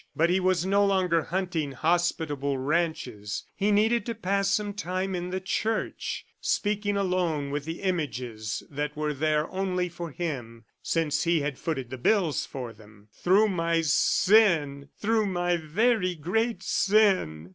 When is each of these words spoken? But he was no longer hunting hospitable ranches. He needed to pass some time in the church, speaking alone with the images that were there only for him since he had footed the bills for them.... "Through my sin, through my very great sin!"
But 0.15 0.31
he 0.31 0.39
was 0.39 0.65
no 0.65 0.83
longer 0.83 1.25
hunting 1.25 1.73
hospitable 1.73 2.57
ranches. 2.57 3.43
He 3.55 3.69
needed 3.71 4.03
to 4.07 4.15
pass 4.15 4.49
some 4.49 4.73
time 4.73 5.13
in 5.13 5.29
the 5.29 5.39
church, 5.39 6.25
speaking 6.39 6.97
alone 6.97 7.51
with 7.51 7.65
the 7.65 7.83
images 7.83 8.63
that 8.71 8.95
were 8.97 9.13
there 9.13 9.47
only 9.51 9.89
for 9.89 10.09
him 10.09 10.65
since 10.81 11.25
he 11.25 11.41
had 11.41 11.59
footed 11.59 11.91
the 11.91 11.99
bills 11.99 12.47
for 12.47 12.73
them.... 12.73 13.09
"Through 13.13 13.49
my 13.49 13.81
sin, 13.81 14.89
through 14.97 15.27
my 15.27 15.55
very 15.57 16.15
great 16.15 16.63
sin!" 16.63 17.49